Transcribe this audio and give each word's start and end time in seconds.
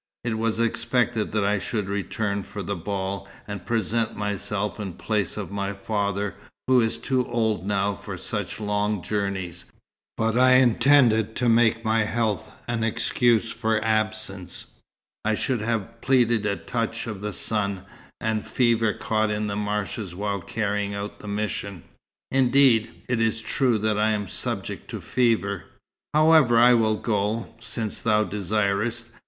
"It 0.23 0.39
was 0.39 0.59
expected 0.59 1.31
that 1.33 1.43
I 1.43 1.59
should 1.59 1.87
return 1.87 2.41
for 2.41 2.63
the 2.63 2.75
ball, 2.75 3.27
and 3.47 3.67
present 3.67 4.15
myself 4.15 4.79
in 4.79 4.93
place 4.93 5.37
of 5.37 5.51
my 5.51 5.73
father, 5.73 6.33
who 6.65 6.81
is 6.81 6.97
too 6.97 7.23
old 7.27 7.67
now 7.67 7.93
for 7.93 8.17
such 8.17 8.59
long 8.59 9.03
journeys; 9.03 9.65
but 10.17 10.35
I 10.39 10.53
intended 10.53 11.35
to 11.35 11.47
make 11.49 11.85
my 11.85 12.05
health 12.05 12.49
an 12.67 12.83
excuse 12.83 13.51
for 13.51 13.79
absence. 13.85 14.79
I 15.23 15.35
should 15.35 15.61
have 15.61 16.01
pleaded 16.01 16.47
a 16.47 16.55
touch 16.55 17.05
of 17.05 17.21
the 17.21 17.31
sun, 17.31 17.85
and 18.19 18.39
a 18.41 18.45
fever 18.45 18.93
caught 18.93 19.29
in 19.29 19.45
the 19.45 19.55
marshes 19.55 20.15
while 20.15 20.41
carrying 20.41 20.95
out 20.95 21.19
the 21.19 21.27
mission. 21.27 21.83
Indeed, 22.31 23.03
it 23.07 23.21
is 23.21 23.39
true 23.39 23.77
that 23.77 23.99
I 23.99 24.09
am 24.13 24.27
subject 24.27 24.89
to 24.89 24.99
fever. 24.99 25.65
However, 26.11 26.57
I 26.57 26.73
will 26.73 26.95
go, 26.97 27.53
since 27.59 28.01
thou 28.01 28.23
desirest. 28.23 29.11